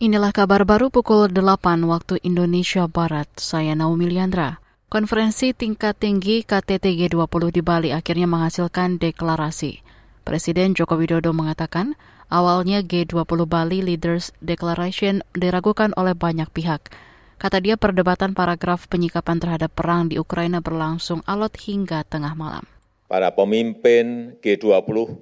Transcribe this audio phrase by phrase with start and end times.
[0.00, 3.28] Inilah kabar baru pukul 8 waktu Indonesia Barat.
[3.36, 4.56] Saya Naomi Liandra.
[4.88, 9.84] Konferensi tingkat tinggi KTT G20 di Bali akhirnya menghasilkan deklarasi.
[10.24, 12.00] Presiden Joko Widodo mengatakan,
[12.32, 16.88] awalnya G20 Bali Leaders Declaration diragukan oleh banyak pihak.
[17.36, 22.64] Kata dia perdebatan paragraf penyikapan terhadap perang di Ukraina berlangsung alot hingga tengah malam.
[23.04, 25.12] Para pemimpin G20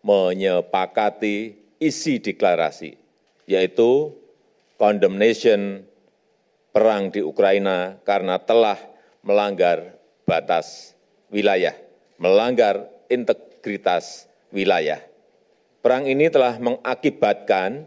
[0.00, 1.36] menyepakati
[1.76, 2.96] isi deklarasi,
[3.44, 4.21] yaitu
[4.82, 5.86] condemnation
[6.74, 8.74] perang di Ukraina karena telah
[9.22, 9.94] melanggar
[10.26, 10.98] batas
[11.30, 11.78] wilayah,
[12.18, 14.98] melanggar integritas wilayah.
[15.86, 17.86] Perang ini telah mengakibatkan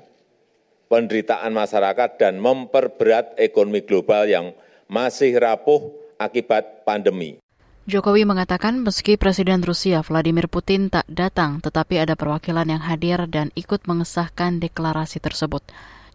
[0.87, 4.55] penderitaan masyarakat dan memperberat ekonomi global yang
[4.87, 7.43] masih rapuh akibat pandemi.
[7.85, 13.51] Jokowi mengatakan meski Presiden Rusia Vladimir Putin tak datang, tetapi ada perwakilan yang hadir dan
[13.53, 15.61] ikut mengesahkan deklarasi tersebut.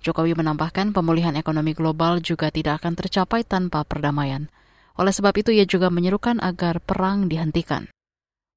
[0.01, 4.49] Jokowi menambahkan pemulihan ekonomi global juga tidak akan tercapai tanpa perdamaian.
[4.97, 7.93] Oleh sebab itu, ia juga menyerukan agar perang dihentikan.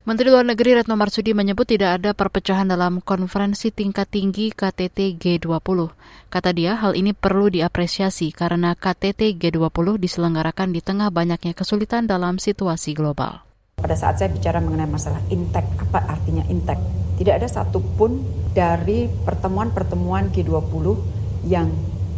[0.04, 5.80] Menteri Luar Negeri Retno Marsudi menyebut tidak ada perpecahan dalam konferensi tingkat tinggi KTT G20.
[6.28, 12.36] Kata dia, hal ini perlu diapresiasi karena KTT G20 diselenggarakan di tengah banyaknya kesulitan dalam
[12.36, 13.48] situasi global.
[13.80, 16.84] Pada saat saya bicara mengenai masalah intek, apa artinya intek?
[17.16, 18.20] Tidak ada satupun
[18.52, 21.72] dari pertemuan-pertemuan G20 yang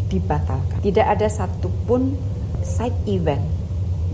[0.08, 0.82] dibatalkan.
[0.82, 2.16] Tidak ada satupun
[2.62, 3.44] side event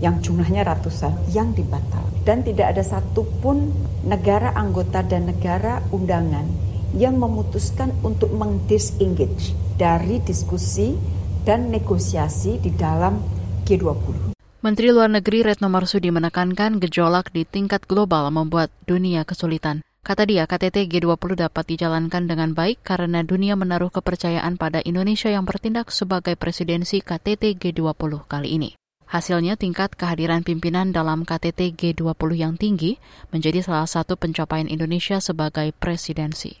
[0.02, 2.10] yang jumlahnya ratusan yang dibatalkan.
[2.22, 3.74] Dan tidak ada satupun
[4.06, 6.46] negara anggota dan negara undangan
[6.94, 10.94] yang memutuskan untuk mengdisengage dari diskusi
[11.42, 13.18] dan negosiasi di dalam
[13.66, 14.34] G20.
[14.62, 19.82] Menteri Luar Negeri Retno Marsudi menekankan gejolak di tingkat global membuat dunia kesulitan.
[20.02, 25.46] Kata dia, KTT G20 dapat dijalankan dengan baik karena dunia menaruh kepercayaan pada Indonesia yang
[25.46, 28.70] bertindak sebagai presidensi KTT G20 kali ini.
[29.06, 32.98] Hasilnya tingkat kehadiran pimpinan dalam KTT G20 yang tinggi
[33.30, 36.58] menjadi salah satu pencapaian Indonesia sebagai presidensi.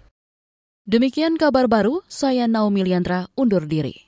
[0.86, 4.06] Demikian kabar baru, saya Naomi Liandra undur diri.